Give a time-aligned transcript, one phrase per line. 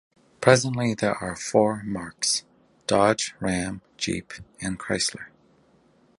[0.41, 2.43] Presently there are four marques:
[2.87, 5.27] Dodge, Ram, Jeep, and Chrysler.